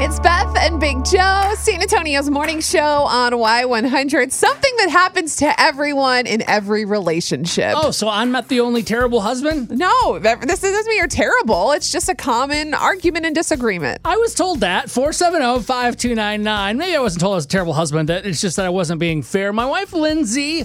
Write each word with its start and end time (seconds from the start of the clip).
It's 0.00 0.20
Beth 0.20 0.56
and 0.58 0.78
Big 0.78 1.04
Joe, 1.04 1.54
San 1.56 1.82
Antonio's 1.82 2.30
morning 2.30 2.60
show 2.60 2.78
on 2.80 3.32
Y100. 3.32 4.30
Something 4.30 4.72
that 4.76 4.90
happens 4.90 5.34
to 5.36 5.60
everyone 5.60 6.28
in 6.28 6.48
every 6.48 6.84
relationship. 6.84 7.74
Oh, 7.76 7.90
so 7.90 8.08
I'm 8.08 8.30
not 8.30 8.46
the 8.46 8.60
only 8.60 8.84
terrible 8.84 9.20
husband? 9.20 9.70
No, 9.70 10.20
that, 10.20 10.40
this 10.42 10.60
doesn't 10.60 10.88
mean 10.88 10.98
you're 10.98 11.08
terrible. 11.08 11.72
It's 11.72 11.90
just 11.90 12.08
a 12.08 12.14
common 12.14 12.74
argument 12.74 13.26
and 13.26 13.34
disagreement. 13.34 14.00
I 14.04 14.16
was 14.18 14.36
told 14.36 14.60
that. 14.60 14.86
470-5299. 14.86 16.76
Maybe 16.76 16.94
I 16.96 17.00
wasn't 17.00 17.20
told 17.20 17.32
I 17.32 17.36
was 17.36 17.46
a 17.46 17.48
terrible 17.48 17.72
husband. 17.72 18.08
That 18.08 18.24
It's 18.24 18.40
just 18.40 18.54
that 18.56 18.66
I 18.66 18.70
wasn't 18.70 19.00
being 19.00 19.22
fair. 19.22 19.52
My 19.52 19.66
wife, 19.66 19.92
Lindsey, 19.92 20.64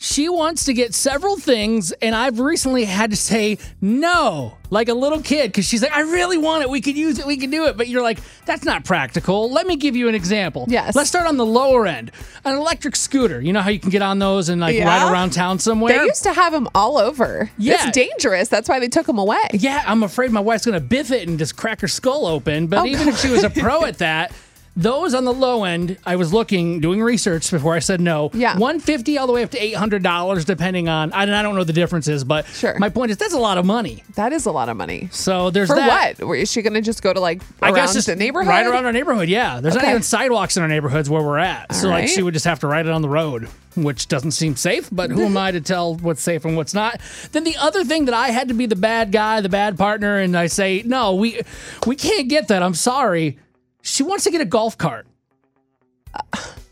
she 0.00 0.28
wants 0.28 0.64
to 0.66 0.72
get 0.72 0.94
several 0.94 1.36
things, 1.36 1.90
and 1.92 2.14
I've 2.14 2.38
recently 2.38 2.84
had 2.84 3.10
to 3.10 3.16
say 3.16 3.58
no, 3.80 4.56
like 4.70 4.88
a 4.88 4.94
little 4.94 5.20
kid, 5.20 5.48
because 5.48 5.64
she's 5.66 5.82
like, 5.82 5.92
I 5.92 6.00
really 6.02 6.38
want 6.38 6.62
it. 6.62 6.70
We 6.70 6.80
could 6.80 6.96
use 6.96 7.18
it. 7.18 7.26
We 7.26 7.36
could 7.36 7.50
do 7.50 7.66
it. 7.66 7.76
But 7.76 7.88
you're 7.88 8.02
like, 8.02 8.20
that's 8.46 8.64
not 8.64 8.84
practical. 8.84 9.50
Let 9.50 9.66
me 9.66 9.74
give 9.74 9.96
you 9.96 10.08
an 10.08 10.14
example. 10.14 10.66
Yes. 10.68 10.94
Let's 10.94 11.08
start 11.08 11.26
on 11.26 11.36
the 11.36 11.44
lower 11.46 11.86
end. 11.86 12.12
An 12.44 12.54
electric 12.56 12.94
scooter. 12.94 13.40
You 13.40 13.52
know 13.52 13.60
how 13.60 13.70
you 13.70 13.80
can 13.80 13.90
get 13.90 14.02
on 14.02 14.20
those 14.20 14.48
and 14.48 14.60
like 14.60 14.76
Yeah. 14.76 14.86
ride 14.86 15.10
around 15.12 15.30
town 15.32 15.58
somewhere? 15.58 15.98
They 15.98 16.04
used 16.04 16.22
to 16.22 16.32
have 16.32 16.52
them 16.52 16.68
all 16.76 16.96
over. 16.98 17.50
Yeah. 17.58 17.74
It's 17.88 17.90
dangerous. 17.90 18.48
That's 18.48 18.68
why 18.68 18.78
they 18.78 18.88
took 18.88 19.06
them 19.06 19.18
away. 19.18 19.38
Yeah, 19.52 19.82
I'm 19.84 20.04
afraid 20.04 20.30
my 20.30 20.40
wife's 20.40 20.64
gonna 20.64 20.78
biff 20.80 21.10
it 21.10 21.26
and 21.28 21.38
just 21.40 21.56
crack 21.56 21.80
her 21.80 21.88
skull 21.88 22.24
open. 22.26 22.68
But 22.68 22.80
Oh, 22.80 22.86
even 22.86 23.08
if 23.08 23.18
she 23.18 23.30
was 23.30 23.42
a 23.42 23.50
pro 23.50 23.84
at 23.84 23.98
that, 23.98 24.32
those 24.78 25.12
on 25.12 25.24
the 25.24 25.32
low 25.32 25.64
end, 25.64 25.98
I 26.06 26.14
was 26.16 26.32
looking, 26.32 26.78
doing 26.80 27.02
research 27.02 27.50
before 27.50 27.74
I 27.74 27.80
said 27.80 28.00
no. 28.00 28.30
Yeah. 28.32 28.52
150 28.52 29.18
all 29.18 29.26
the 29.26 29.32
way 29.32 29.42
up 29.42 29.50
to 29.50 29.58
$800, 29.58 30.44
depending 30.44 30.88
on. 30.88 31.12
I, 31.12 31.22
I 31.22 31.42
don't 31.42 31.56
know 31.56 31.64
the 31.64 31.72
differences, 31.72 32.22
but 32.24 32.46
Sure. 32.46 32.78
my 32.78 32.88
point 32.88 33.10
is 33.10 33.16
that's 33.16 33.34
a 33.34 33.38
lot 33.38 33.58
of 33.58 33.66
money. 33.66 34.04
That 34.14 34.32
is 34.32 34.46
a 34.46 34.52
lot 34.52 34.68
of 34.68 34.76
money. 34.76 35.08
So 35.10 35.50
there's 35.50 35.68
For 35.68 35.76
that. 35.76 36.18
what? 36.18 36.26
Were- 36.26 36.46
she 36.46 36.62
going 36.62 36.74
to 36.74 36.80
just 36.80 37.02
go 37.02 37.12
to 37.12 37.18
like 37.20 37.42
I 37.60 37.72
guess 37.72 37.92
just 37.92 38.06
the 38.06 38.14
neighborhood? 38.16 38.48
right 38.48 38.66
around 38.66 38.86
our 38.86 38.92
neighborhood. 38.92 39.28
Yeah, 39.28 39.60
there's 39.60 39.74
not 39.74 39.84
even 39.84 40.02
sidewalks 40.02 40.56
in 40.56 40.62
our 40.62 40.68
neighborhoods 40.68 41.10
where 41.10 41.22
we're 41.22 41.38
at. 41.38 41.74
so 41.74 41.88
like 41.88 42.02
right. 42.02 42.08
she 42.08 42.22
would 42.22 42.32
just 42.34 42.46
have 42.46 42.60
to 42.60 42.68
ride 42.68 42.86
it 42.86 42.92
on 42.92 43.02
the 43.02 43.08
road, 43.08 43.48
which 43.76 44.06
doesn't 44.06 44.30
seem 44.30 44.54
safe. 44.54 44.88
But 44.92 45.10
who 45.10 45.24
am 45.24 45.36
I 45.36 45.50
to 45.50 45.60
tell 45.60 45.96
what's 45.96 46.22
safe 46.22 46.44
and 46.44 46.56
what's 46.56 46.72
not? 46.72 47.00
Then 47.32 47.42
the 47.44 47.56
other 47.56 47.82
thing 47.84 48.04
that 48.04 48.14
I 48.14 48.28
had 48.28 48.46
to 48.48 48.54
be 48.54 48.66
the 48.66 48.76
bad 48.76 49.10
guy, 49.10 49.40
the 49.40 49.48
bad 49.48 49.76
partner, 49.76 50.18
and 50.18 50.36
I 50.36 50.46
say 50.46 50.82
no, 50.86 51.14
we 51.16 51.40
we 51.86 51.96
can't 51.96 52.28
get 52.28 52.46
that. 52.48 52.62
I'm 52.62 52.74
sorry. 52.74 53.38
She 53.82 54.02
wants 54.02 54.24
to 54.24 54.30
get 54.30 54.40
a 54.40 54.44
golf 54.46 54.76
cart. 54.78 55.06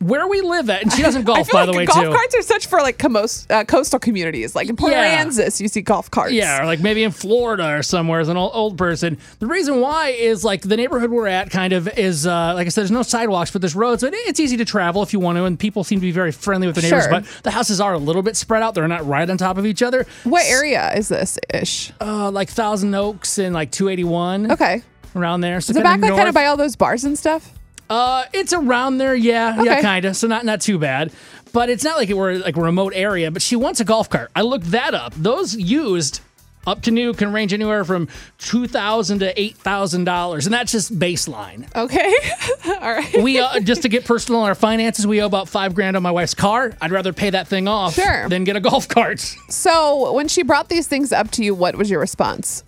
Where 0.00 0.28
we 0.28 0.42
live 0.42 0.68
at, 0.68 0.82
and 0.82 0.92
she 0.92 1.00
doesn't 1.00 1.22
golf 1.26 1.38
I 1.38 1.42
feel 1.44 1.52
by 1.54 1.64
like 1.64 1.72
the 1.72 1.78
way 1.78 1.86
golf 1.86 2.04
too. 2.04 2.12
carts 2.12 2.34
are 2.36 2.42
such 2.42 2.66
for 2.66 2.80
like 2.80 2.98
comos- 2.98 3.50
uh, 3.50 3.64
coastal 3.64 3.98
communities. 3.98 4.54
Like 4.54 4.68
in 4.68 4.76
Port 4.76 4.92
Yeah. 4.92 5.24
Aransas, 5.24 5.60
you 5.62 5.68
see 5.68 5.80
golf 5.80 6.10
carts. 6.10 6.32
Yeah, 6.34 6.60
or 6.62 6.66
like 6.66 6.80
maybe 6.80 7.02
in 7.04 7.10
Florida 7.10 7.76
or 7.78 7.82
somewhere 7.82 8.20
as 8.20 8.28
an 8.28 8.36
old, 8.36 8.50
old 8.54 8.76
person. 8.76 9.16
The 9.38 9.46
reason 9.46 9.80
why 9.80 10.10
is 10.10 10.44
like 10.44 10.60
the 10.60 10.76
neighborhood 10.76 11.10
we're 11.10 11.26
at 11.26 11.50
kind 11.50 11.72
of 11.72 11.88
is, 11.98 12.26
uh, 12.26 12.52
like 12.54 12.66
I 12.66 12.68
said, 12.68 12.82
there's 12.82 12.90
no 12.90 13.02
sidewalks, 13.02 13.50
but 13.50 13.62
there's 13.62 13.74
roads. 13.74 14.02
But 14.02 14.12
it's 14.14 14.40
easy 14.40 14.58
to 14.58 14.64
travel 14.66 15.02
if 15.02 15.14
you 15.14 15.20
want 15.20 15.38
to, 15.38 15.44
and 15.46 15.58
people 15.58 15.84
seem 15.84 16.00
to 16.00 16.06
be 16.06 16.12
very 16.12 16.32
friendly 16.32 16.66
with 16.66 16.76
the 16.76 16.82
neighbors. 16.82 17.04
Sure. 17.04 17.10
But 17.10 17.24
the 17.42 17.50
houses 17.50 17.80
are 17.80 17.94
a 17.94 17.98
little 17.98 18.22
bit 18.22 18.36
spread 18.36 18.62
out. 18.62 18.74
They're 18.74 18.86
not 18.86 19.06
right 19.06 19.28
on 19.28 19.38
top 19.38 19.56
of 19.56 19.64
each 19.64 19.82
other. 19.82 20.04
What 20.24 20.44
area 20.46 20.92
is 20.94 21.08
this 21.08 21.38
ish? 21.52 21.92
Uh, 21.98 22.30
like 22.30 22.50
Thousand 22.50 22.94
Oaks 22.94 23.38
and 23.38 23.54
like 23.54 23.70
281. 23.70 24.52
Okay. 24.52 24.82
Around 25.14 25.42
there. 25.42 25.60
So 25.60 25.70
Is 25.70 25.76
it 25.76 25.82
back 25.82 26.00
like 26.00 26.14
kind 26.14 26.28
of 26.28 26.34
by 26.34 26.46
all 26.46 26.56
those 26.56 26.76
bars 26.76 27.04
and 27.04 27.18
stuff? 27.18 27.52
Uh, 27.88 28.24
it's 28.32 28.52
around 28.52 28.98
there, 28.98 29.14
yeah, 29.14 29.62
yeah, 29.62 29.80
kind 29.82 30.04
of. 30.06 30.16
So 30.16 30.26
not 30.26 30.44
not 30.44 30.60
too 30.60 30.78
bad, 30.78 31.12
but 31.52 31.68
it's 31.70 31.84
not 31.84 31.96
like 31.98 32.08
it 32.10 32.16
were 32.16 32.38
like 32.38 32.56
a 32.56 32.60
remote 32.60 32.92
area. 32.96 33.30
But 33.30 33.42
she 33.42 33.56
wants 33.56 33.78
a 33.80 33.84
golf 33.84 34.08
cart. 34.08 34.30
I 34.34 34.42
looked 34.42 34.70
that 34.70 34.94
up. 34.94 35.12
Those 35.14 35.54
used 35.54 36.20
up 36.66 36.80
to 36.80 36.90
new 36.90 37.12
can 37.12 37.30
range 37.30 37.52
anywhere 37.52 37.84
from 37.84 38.08
two 38.38 38.66
thousand 38.66 39.18
to 39.18 39.38
eight 39.38 39.56
thousand 39.58 40.04
dollars, 40.04 40.46
and 40.46 40.54
that's 40.54 40.72
just 40.72 40.98
baseline. 40.98 41.72
Okay. 41.76 42.14
all 42.66 42.92
right. 42.92 43.22
We 43.22 43.38
uh, 43.38 43.60
just 43.60 43.82
to 43.82 43.90
get 43.90 44.06
personal 44.06 44.40
on 44.40 44.48
our 44.48 44.54
finances, 44.54 45.06
we 45.06 45.20
owe 45.20 45.26
about 45.26 45.48
five 45.48 45.74
grand 45.74 45.94
on 45.94 46.02
my 46.02 46.10
wife's 46.10 46.34
car. 46.34 46.72
I'd 46.80 46.90
rather 46.90 47.12
pay 47.12 47.30
that 47.30 47.48
thing 47.48 47.68
off 47.68 47.94
Sure. 47.94 48.28
than 48.30 48.44
get 48.44 48.56
a 48.56 48.60
golf 48.60 48.88
cart. 48.88 49.20
So 49.50 50.12
when 50.14 50.26
she 50.26 50.42
brought 50.42 50.70
these 50.70 50.86
things 50.88 51.12
up 51.12 51.30
to 51.32 51.44
you, 51.44 51.54
what 51.54 51.76
was 51.76 51.90
your 51.90 52.00
response? 52.00 52.64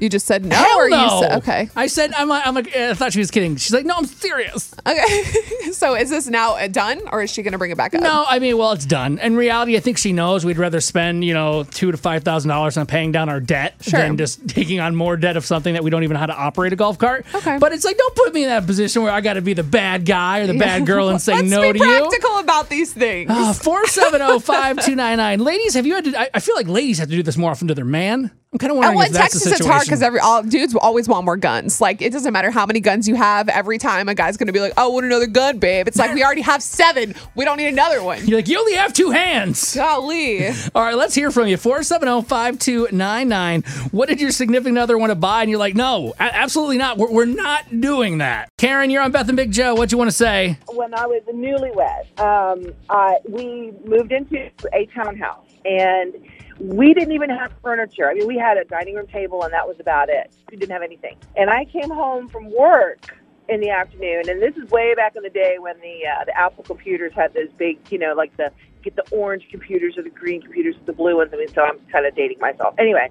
You 0.00 0.08
just 0.08 0.26
said 0.26 0.44
no, 0.44 0.56
Hell 0.56 0.78
or 0.78 0.88
no. 0.88 1.04
you 1.04 1.20
said 1.22 1.32
okay. 1.38 1.68
I 1.76 1.86
said 1.86 2.12
I'm 2.14 2.28
like, 2.28 2.46
I'm 2.46 2.54
like 2.54 2.74
I 2.74 2.94
thought 2.94 3.12
she 3.12 3.18
was 3.18 3.30
kidding. 3.30 3.56
She's 3.56 3.72
like, 3.72 3.84
no, 3.84 3.94
I'm 3.96 4.06
serious. 4.06 4.74
Okay. 4.86 5.22
so 5.72 5.94
is 5.94 6.08
this 6.10 6.26
now 6.26 6.54
uh, 6.56 6.66
done, 6.68 7.00
or 7.12 7.22
is 7.22 7.30
she 7.30 7.42
going 7.42 7.52
to 7.52 7.58
bring 7.58 7.70
it 7.70 7.76
back 7.76 7.94
up? 7.94 8.00
No, 8.02 8.24
I 8.28 8.38
mean, 8.38 8.56
well, 8.56 8.72
it's 8.72 8.86
done. 8.86 9.18
In 9.18 9.36
reality, 9.36 9.76
I 9.76 9.80
think 9.80 9.98
she 9.98 10.12
knows 10.12 10.44
we'd 10.44 10.56
rather 10.58 10.80
spend, 10.80 11.22
you 11.24 11.34
know, 11.34 11.64
two 11.64 11.90
to 11.92 11.98
five 11.98 12.24
thousand 12.24 12.48
dollars 12.48 12.76
on 12.78 12.86
paying 12.86 13.12
down 13.12 13.28
our 13.28 13.40
debt 13.40 13.74
Sure. 13.82 14.00
than 14.00 14.16
just 14.16 14.48
taking 14.48 14.80
on 14.80 14.96
more 14.96 15.16
debt 15.18 15.36
of 15.36 15.44
something 15.44 15.74
that 15.74 15.84
we 15.84 15.90
don't 15.90 16.02
even 16.02 16.14
know 16.14 16.20
how 16.20 16.26
to 16.26 16.36
operate 16.36 16.72
a 16.72 16.76
golf 16.76 16.96
cart. 16.98 17.26
Okay. 17.34 17.58
But 17.58 17.72
it's 17.72 17.84
like, 17.84 17.98
don't 17.98 18.14
put 18.16 18.32
me 18.32 18.44
in 18.44 18.48
that 18.48 18.66
position 18.66 19.02
where 19.02 19.12
I 19.12 19.20
got 19.20 19.34
to 19.34 19.42
be 19.42 19.52
the 19.52 19.62
bad 19.62 20.06
guy 20.06 20.40
or 20.40 20.46
the 20.46 20.58
bad 20.58 20.86
girl 20.90 21.08
and 21.10 21.20
say 21.20 21.42
no 21.42 21.72
to 21.72 21.78
you. 21.78 21.84
practical 21.84 22.38
about 22.38 22.68
these 22.70 22.92
things. 22.92 23.30
Uh, 23.30 23.52
470-5299. 23.52 25.40
Ladies, 25.40 25.74
have 25.74 25.86
you 25.86 25.94
had 25.94 26.04
to, 26.04 26.18
I, 26.18 26.30
I 26.34 26.40
feel 26.40 26.54
like 26.54 26.68
ladies 26.68 26.98
have 26.98 27.08
to 27.10 27.16
do 27.16 27.22
this 27.22 27.36
more 27.36 27.50
often 27.50 27.68
to 27.68 27.74
their 27.74 27.84
man. 27.84 28.30
I'm 28.52 28.58
kind 28.58 28.72
of 28.72 28.78
Oh, 28.78 28.80
wondering 28.80 28.96
well, 28.98 29.06
if 29.06 29.12
that's 29.12 29.34
Texas, 29.34 29.44
the 29.44 29.50
situation. 29.56 29.89
Hard 29.90 29.98
because 30.00 30.02
every 30.02 30.20
all 30.20 30.42
dudes 30.42 30.74
always 30.74 31.08
want 31.08 31.24
more 31.24 31.36
guns. 31.36 31.80
Like 31.80 32.02
it 32.02 32.12
doesn't 32.12 32.32
matter 32.32 32.50
how 32.50 32.66
many 32.66 32.80
guns 32.80 33.08
you 33.08 33.14
have. 33.16 33.48
Every 33.48 33.78
time 33.78 34.08
a 34.08 34.14
guy's 34.14 34.36
gonna 34.36 34.52
be 34.52 34.60
like, 34.60 34.72
"Oh, 34.76 34.90
want 34.90 35.06
another 35.06 35.26
gun, 35.26 35.58
babe." 35.58 35.88
It's 35.88 35.98
like 35.98 36.14
we 36.14 36.22
already 36.22 36.42
have 36.42 36.62
seven. 36.62 37.14
We 37.34 37.44
don't 37.44 37.56
need 37.56 37.68
another 37.68 38.02
one. 38.02 38.26
You're 38.26 38.38
like, 38.38 38.48
you 38.48 38.58
only 38.58 38.74
have 38.74 38.92
two 38.92 39.10
hands. 39.10 39.74
Golly. 39.74 40.48
All 40.74 40.82
right, 40.82 40.96
let's 40.96 41.14
hear 41.14 41.30
from 41.30 41.48
you. 41.48 41.56
470-5299. 41.56 43.92
What 43.92 44.08
did 44.08 44.20
your 44.20 44.30
significant 44.30 44.78
other 44.78 44.98
want 44.98 45.10
to 45.10 45.14
buy? 45.14 45.42
And 45.42 45.50
you're 45.50 45.58
like, 45.58 45.74
no, 45.74 46.14
a- 46.18 46.34
absolutely 46.34 46.78
not. 46.78 46.98
We're, 46.98 47.10
we're 47.10 47.24
not 47.26 47.80
doing 47.80 48.18
that. 48.18 48.48
Karen, 48.58 48.90
you're 48.90 49.02
on 49.02 49.12
Beth 49.12 49.28
and 49.28 49.36
Big 49.36 49.52
Joe. 49.52 49.74
What 49.74 49.92
you 49.92 49.98
want 49.98 50.10
to 50.10 50.16
say? 50.16 50.58
when 50.68 50.94
I 50.94 51.06
was 51.06 51.22
newlywed, 51.32 52.20
um, 52.20 52.72
I, 52.88 53.16
we 53.28 53.72
moved 53.84 54.12
into 54.12 54.50
a 54.72 54.86
townhouse, 54.86 55.46
and 55.64 56.14
we 56.60 56.92
didn't 56.92 57.12
even 57.12 57.30
have 57.30 57.52
furniture. 57.62 58.08
I 58.08 58.14
mean, 58.14 58.26
we 58.26 58.36
had 58.36 58.58
a 58.58 58.64
dining 58.64 58.94
room 58.94 59.06
table, 59.06 59.42
and 59.42 59.52
that 59.52 59.66
was 59.66 59.80
about 59.80 60.08
it. 60.08 60.32
We 60.50 60.56
didn't 60.56 60.72
have 60.72 60.82
anything. 60.82 61.16
And 61.36 61.48
I 61.50 61.64
came 61.64 61.90
home 61.90 62.28
from 62.28 62.50
work 62.56 63.16
in 63.48 63.60
the 63.60 63.70
afternoon, 63.70 64.28
and 64.28 64.40
this 64.40 64.56
is 64.56 64.70
way 64.70 64.94
back 64.94 65.16
in 65.16 65.22
the 65.22 65.30
day 65.30 65.56
when 65.58 65.80
the 65.80 66.06
uh, 66.06 66.24
the 66.24 66.36
Apple 66.38 66.62
computers 66.64 67.12
had 67.14 67.34
those 67.34 67.48
big, 67.56 67.78
you 67.90 67.98
know, 67.98 68.12
like 68.14 68.36
the 68.36 68.52
get 68.82 68.94
the 68.94 69.04
orange 69.10 69.46
computers 69.50 69.96
or 69.96 70.02
the 70.02 70.10
green 70.10 70.40
computers 70.42 70.76
or 70.76 70.84
the 70.84 70.92
blue 70.92 71.16
ones. 71.16 71.30
I 71.32 71.36
mean, 71.36 71.48
so 71.48 71.62
I'm 71.62 71.78
kind 71.92 72.06
of 72.06 72.14
dating 72.14 72.38
myself. 72.40 72.74
Anyway. 72.78 73.10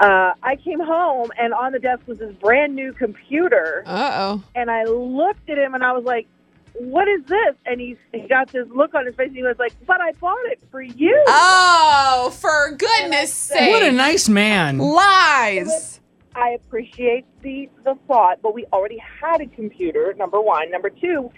Uh, 0.00 0.32
I 0.44 0.54
came 0.54 0.78
home 0.78 1.32
and 1.40 1.52
on 1.52 1.72
the 1.72 1.80
desk 1.80 2.06
was 2.06 2.18
this 2.18 2.32
brand 2.36 2.76
new 2.76 2.92
computer 2.92 3.82
Uh 3.84 4.10
oh. 4.14 4.44
and 4.54 4.70
I 4.70 4.84
looked 4.84 5.50
at 5.50 5.58
him 5.58 5.74
and 5.74 5.82
I 5.82 5.90
was 5.90 6.04
like, 6.04 6.28
"What 6.74 7.08
is 7.08 7.22
this?" 7.26 7.54
And 7.66 7.80
he 7.80 7.96
he 8.12 8.26
got 8.28 8.50
this 8.52 8.66
look 8.74 8.94
on 8.94 9.06
his 9.06 9.14
face 9.14 9.28
and 9.28 9.36
he 9.36 9.42
was 9.42 9.58
like, 9.58 9.72
"But 9.86 10.00
I 10.00 10.12
bought 10.12 10.44
it 10.46 10.60
for 10.70 10.82
you." 10.82 11.22
Oh, 11.28 12.34
for 12.40 12.74
goodness 12.76 13.32
sake! 13.32 13.70
What 13.72 13.82
a 13.82 13.92
nice 13.92 14.28
man. 14.28 14.78
lies. 14.78 16.00
I 16.34 16.50
appreciate 16.50 17.24
the 17.42 17.68
the 17.84 17.96
thought, 18.06 18.40
but 18.42 18.54
we 18.54 18.64
already 18.72 18.98
had 18.98 19.40
a 19.40 19.46
computer. 19.46 20.14
Number 20.16 20.40
one, 20.40 20.70
number 20.70 20.90
two, 20.90 21.30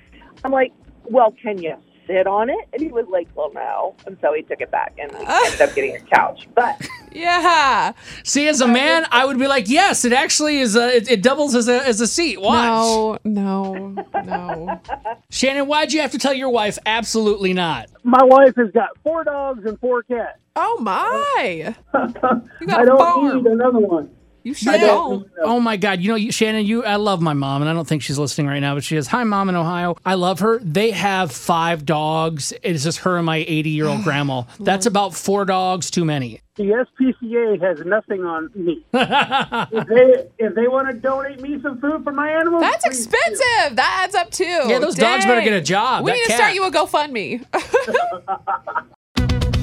I'm 0.44 0.52
like, 0.52 0.72
"Well, 1.04 1.32
can 1.42 1.62
you 1.62 1.76
sit 2.06 2.26
on 2.26 2.50
it?" 2.50 2.68
And 2.72 2.82
he 2.82 2.88
was 2.88 3.06
like, 3.08 3.28
"Well, 3.34 3.50
no." 3.54 3.94
And 4.06 4.18
so 4.20 4.34
he 4.34 4.42
took 4.42 4.60
it 4.60 4.70
back 4.70 4.94
and 4.98 5.10
we 5.12 5.24
ended 5.26 5.60
up 5.62 5.74
getting 5.74 5.96
a 5.96 6.00
couch. 6.00 6.48
But 6.54 6.80
Yeah. 7.12 7.92
See, 8.24 8.46
as 8.48 8.60
a 8.60 8.66
man, 8.68 9.06
I 9.10 9.24
would 9.24 9.38
be 9.38 9.46
like, 9.48 9.68
yes, 9.68 10.04
it 10.04 10.12
actually 10.12 10.58
is. 10.58 10.76
A, 10.76 10.96
it, 10.96 11.10
it 11.10 11.22
doubles 11.22 11.54
as 11.54 11.68
a, 11.68 11.84
as 11.86 12.00
a 12.00 12.06
seat. 12.06 12.40
Watch. 12.40 13.18
No. 13.24 13.94
No. 13.94 14.04
No. 14.24 14.80
Shannon, 15.30 15.66
why'd 15.66 15.92
you 15.92 16.00
have 16.00 16.12
to 16.12 16.18
tell 16.18 16.32
your 16.34 16.50
wife 16.50 16.78
absolutely 16.86 17.52
not? 17.52 17.88
My 18.04 18.22
wife 18.24 18.54
has 18.56 18.70
got 18.72 18.90
four 19.02 19.24
dogs 19.24 19.64
and 19.64 19.78
four 19.80 20.02
cats. 20.04 20.38
Oh 20.56 20.78
my! 20.80 21.74
You 22.60 22.66
got 22.66 22.80
I 22.80 22.82
a 22.82 22.86
don't 22.86 22.98
farm. 22.98 23.36
need 23.36 23.46
another 23.46 23.78
one. 23.78 24.10
You 24.42 24.54
sure 24.54 24.74
Yeah. 24.74 25.18
Oh 25.42 25.60
my 25.60 25.76
God! 25.76 26.00
You 26.00 26.08
know, 26.08 26.14
you, 26.14 26.32
Shannon, 26.32 26.64
you. 26.64 26.84
I 26.84 26.96
love 26.96 27.20
my 27.20 27.34
mom, 27.34 27.62
and 27.62 27.70
I 27.70 27.74
don't 27.74 27.86
think 27.86 28.02
she's 28.02 28.18
listening 28.18 28.46
right 28.46 28.60
now, 28.60 28.74
but 28.74 28.84
she 28.84 28.96
is. 28.96 29.06
Hi, 29.08 29.24
mom 29.24 29.48
in 29.48 29.56
Ohio. 29.56 29.96
I 30.04 30.14
love 30.14 30.40
her. 30.40 30.58
They 30.60 30.90
have 30.92 31.30
five 31.32 31.84
dogs. 31.84 32.52
It's 32.62 32.84
just 32.84 32.98
her 33.00 33.16
and 33.16 33.26
my 33.26 33.38
80 33.46 33.70
year 33.70 33.86
old 33.86 34.00
grandma. 34.04 34.44
That's 34.58 34.86
about 34.86 35.14
four 35.14 35.44
dogs 35.44 35.90
too 35.90 36.04
many. 36.04 36.40
The 36.56 36.64
SPCA 37.00 37.60
has 37.62 37.80
nothing 37.86 38.22
on 38.24 38.50
me. 38.54 38.84
if 38.92 39.86
they 39.88 40.28
if 40.44 40.54
they 40.54 40.68
want 40.68 40.88
to 40.90 40.94
donate 40.94 41.40
me 41.40 41.58
some 41.62 41.80
food 41.80 42.04
for 42.04 42.12
my 42.12 42.30
animals, 42.30 42.62
That's 42.62 42.84
please 42.86 43.06
do. 43.06 43.16
expensive. 43.16 43.76
That 43.76 44.02
adds 44.04 44.14
up 44.14 44.30
too. 44.30 44.44
Yeah, 44.44 44.78
those 44.78 44.94
dogs 44.94 45.24
better 45.24 45.40
get 45.42 45.54
a 45.54 45.60
job. 45.62 46.04
We 46.04 46.10
That 46.12 46.16
need 46.16 46.22
to 46.24 46.28
cat- 46.28 46.38
start 46.38 46.54
you 46.54 46.64
a 46.64 46.70
GoFundMe. 46.70 48.86